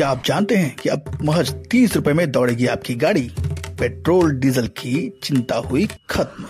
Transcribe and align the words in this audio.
क्या 0.00 0.08
आप 0.08 0.22
जानते 0.24 0.56
हैं 0.56 0.76
कि 0.76 0.88
अब 0.88 1.18
महज 1.22 1.50
तीस 1.70 1.96
रुपए 1.96 2.12
में 2.12 2.30
दौड़ेगी 2.30 2.66
आपकी 2.66 2.94
गाड़ी? 2.94 3.30
पेट्रोल, 3.80 4.30
डीजल 4.32 4.66
की 4.66 5.20
चिंता 5.22 5.56
हुई 5.56 5.88
खत्म। 6.10 6.44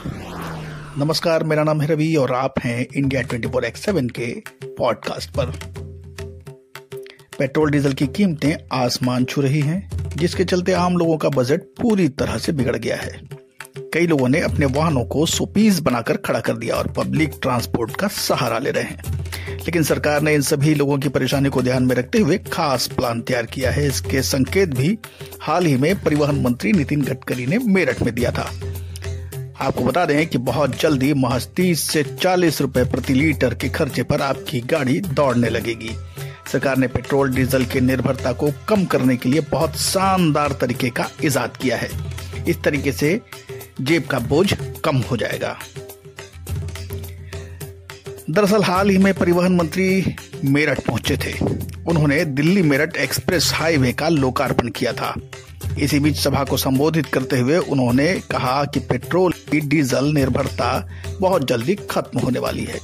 नमस्कार, 1.03 1.45
मेरा 1.45 1.65
नाम 1.65 1.81
है 1.81 1.89
रवि 1.89 2.15
और 2.15 2.33
आप 2.33 2.55
हैं 2.65 2.87
India 2.97 3.23
twenty 3.23 3.49
four 3.49 3.65
X 3.65 3.85
seven 3.85 4.09
के 4.09 4.43
पॉडकास्ट 4.65 5.31
पर। 5.31 5.47
पेट्रोल, 7.39 7.71
डीजल 7.71 7.93
की 7.93 8.07
कीमतें 8.07 8.55
आसमान 8.73 9.25
छू 9.25 9.41
रही 9.41 9.61
हैं, 9.61 9.91
जिसके 10.17 10.45
चलते 10.45 10.73
आम 10.73 10.97
लोगों 10.97 11.17
का 11.19 11.29
बजट 11.29 11.61
पूरी 11.61 12.09
तरह 12.09 12.39
से 12.39 12.53
बिगड़ 12.53 12.77
गया 12.77 12.97
है। 12.97 13.21
कई 13.95 14.07
लोगों 14.07 14.29
ने 14.29 14.41
अपने 14.41 14.67
वाहनों 14.67 15.05
को 15.05 15.27
सोपीस 15.27 15.81
बनाकर 15.81 16.17
खड़ा 16.17 16.41
कर 16.41 16.57
दिया 16.57 16.77
और 16.77 16.93
पब्लिक 16.93 17.33
ट्रांसपोर्ट 17.43 17.97
का 17.97 18.09
सहारा 18.09 18.59
ले 18.59 18.71
रहे 18.71 18.85
हैं। 18.85 19.20
लेकिन 19.61 19.83
सरकार 19.83 20.23
ने 20.23 20.35
इन 20.35 20.43
सभी 20.43 20.75
लोगों 20.75 20.99
की 20.99 21.09
परेशानी 21.09 21.49
को 21.49 21.63
ध्यान 21.63 21.83
में 21.83 21.95
रखते 21.97 22.19
हुए 22.19 22.39
खास 22.39 22.87
प्लान 22.87 23.21
तैयार 23.21 23.47
किया 23.47 23.71
है। 23.71 23.87
इसके 23.87 24.23
संकेत 24.23 24.69
भी 24.69 24.99
हाल 25.41 25.67
ही 25.67 25.77
में 25.77 26.03
परिवहन 26.03 26.41
मंत्री 26.41 26.73
नितिन 26.73 27.03
गडकरी 27.03 27.47
ने 27.47 27.59
मेरठ 27.59 28.03
में 28.03 28.15
दिया 28.15 28.31
था। 28.31 28.51
आपको 29.61 29.85
बता 29.85 30.05
दें 30.05 30.27
कि 30.27 30.39
बहुत 30.39 30.81
जल्दी 30.81 31.15
महज 31.15 31.47
तीस 31.47 31.81
से 31.81 32.03
चालीस 32.05 32.61
रुपए 32.61 32.85
प्रति 32.85 33.15
लीटर 33.15 33.55
के 33.55 33.69
खर्चे 33.69 34.03
पर 34.03 34.23
आपकी 34.23 34.61
गाड़ी 34.61 35.01
दौड़ने 35.01 35.49
लगेगी। 35.49 35.91
सरकार 36.53 36.77
ने 36.77 36.87
पेट्रोल, 36.87 37.35
डीजल 37.35 37.65
की 37.65 37.81
निर्भरता 37.81 38.33
को 38.33 38.51
कम 38.69 38.85
करने 38.85 39.17
के 39.17 39.29
लिए 39.29 39.41
बहुत 39.41 39.77
शानदार 39.77 40.53
तरीके 40.53 40.91
का 40.91 41.11
इजाद 41.25 41.57
किया 41.57 41.77
है। 41.77 41.91
इस 42.49 42.63
तरीके 42.63 42.93
से 42.93 43.21
जेब 43.81 44.05
का 44.05 44.19
बोझ 44.19 44.55
कम 44.85 44.97
हो 44.97 45.17
जाएगा। 45.17 45.59
दरअसल 48.31 48.63
हाल 48.63 48.91
ही 48.91 48.99
में 48.99 49.15
परिवहन 49.15 49.57
मंत्री 49.57 50.17
मेरठ 50.45 50.81
पहुँचे 50.81 51.17
थे। 51.17 51.33
उन्होंने 51.87 52.25
दिल्ली 52.25 52.63
मेरठ 52.63 52.97
एक्सप्रेस 52.97 53.51
हाईवे 53.55 53.93
का 53.93 54.09
लोकार्पण 54.09 54.69
किया 54.69 54.93
था। 54.93 55.15
इसी 55.79 55.99
बीच 56.01 56.17
सभा 56.17 56.45
को 56.45 56.57
संबोधित 56.57 57.07
करते 57.07 57.39
हुए 57.39 57.59
उन्होंने 57.59 58.15
कहा 58.31 58.65
कि 58.65 58.81
पेट्रोल 58.81 59.33
की 59.33 59.61
डीजल 59.61 60.05
निर्भरता 60.05 60.89
बहुत 61.21 61.49
जल्दी 61.49 61.75
खत्म 61.75 62.19
होने 62.19 62.39
वाली 62.39 62.65
है। 62.65 62.81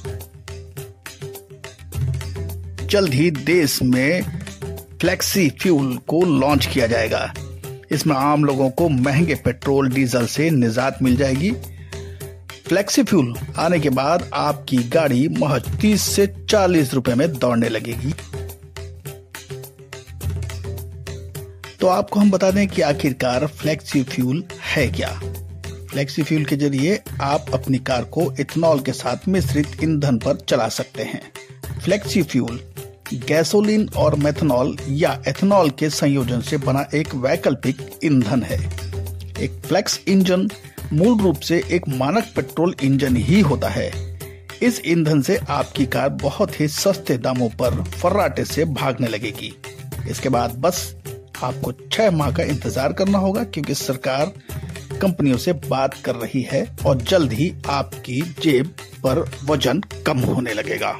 जल्द 2.87 3.13
ही 3.13 3.31
देश 3.31 3.81
में 3.83 4.23
फ्लेक्सी 5.01 5.49
फ्यूल 5.49 5.97
को 6.07 6.39
लॉन्च 6.39 6.65
किया 6.65 6.87
जाएगा। 6.87 7.33
इसमें 7.91 8.15
आम 8.15 8.45
लोगों 8.45 8.69
को 8.69 8.89
महँगे 8.89 9.35
पेट्रोल, 9.35 9.89
डीजल 9.89 10.25
से 10.25 10.49
निजात 10.49 11.03
मिल 11.03 11.15
जाएगी। 11.15 11.53
फ्लेक्सी 12.67 13.03
फ्यूल 13.03 13.33
आने 13.57 13.79
के 13.79 13.89
बाद 13.89 14.29
आपकी 14.33 14.77
गाड़ी 14.77 15.27
महज 15.27 15.67
तीस 15.81 16.01
से 16.01 16.25
चालीस 16.49 16.93
रुपए 16.93 17.13
में 17.15 17.31
दौड़ने 17.33 17.69
लगेगी। 17.69 18.11
तो 21.81 21.87
आपको 21.87 22.19
हम 22.19 22.31
बता 22.31 22.51
दें 22.51 22.67
कि 22.67 22.81
आखिरकार 22.81 23.45
फ्लेक्सी 23.47 24.03
फ्यूल 24.03 24.43
है 24.75 24.87
क्या? 24.87 25.09
फ्लेक्सी 25.91 26.23
फ्यूल 26.23 26.45
के 26.45 26.55
ज़रिए 26.55 27.01
आप 27.21 27.45
अपनी 27.53 27.77
कार 27.77 28.03
को 28.03 28.31
इथेनॉल 28.39 28.79
के 28.79 28.91
साथ 28.91 29.27
मिश्रित 29.27 29.83
ईंधन 29.83 30.17
पर 30.17 30.45
चला 30.49 30.67
सकते 30.69 31.03
हैं। 31.03 31.21
फ्लेक्सी 31.83 32.23
फ्यूल 32.23 32.59
गैसोलीन 33.13 33.89
और 33.97 34.15
मेथनॉल 34.15 34.77
या 34.89 35.21
एथेनॉल 35.27 35.69
के 35.69 35.89
संयोजन 35.89 36.41
से 36.41 36.57
बना 36.57 36.87
एक 36.95 37.15
वैकल्पिक 37.15 37.89
ईंधन 38.03 38.43
है। 38.43 38.59
एक 39.41 39.61
फ्लेक्स 39.65 39.99
इंजन 40.07 40.49
मूल 40.93 41.19
रूप 41.19 41.39
से 41.39 41.57
एक 41.71 41.87
मानक 41.89 42.31
पेट्रोल 42.35 42.75
इंजन 42.83 43.15
ही 43.15 43.39
होता 43.41 43.69
है। 43.69 43.91
इस 44.63 44.81
ईंधन 44.85 45.21
से 45.21 45.37
आपकी 45.49 45.85
कार 45.85 46.09
बहुत 46.21 46.59
ही 46.59 46.67
सस्ते 46.67 47.17
दामों 47.17 47.49
पर 47.59 47.81
फर्राटे 47.83 48.45
से 48.45 48.65
भागने 48.65 49.07
लगेगी। 49.07 49.53
इसके 50.09 50.29
बाद 50.29 50.55
बस, 50.55 50.95
आपको 51.43 51.71
छह 51.91 52.11
माह 52.11 52.31
का 52.31 52.43
इंतज़ार 52.43 52.93
करना 52.93 53.17
होगा 53.17 53.43
क्योंकि 53.43 53.73
सरकार 53.73 54.33
कंपनियों 55.01 55.37
से 55.37 55.53
बात 55.53 55.93
कर 56.05 56.15
रही 56.15 56.41
है 56.41 56.65
और 56.85 57.01
जल्द 57.01 57.33
ही 57.33 57.53
आपकी 57.69 58.21
जेब 58.41 58.73
पर 59.03 59.25
वज़न 59.45 59.83
कम 60.07 60.19
होने 60.19 60.53
लगेगा। 60.53 60.95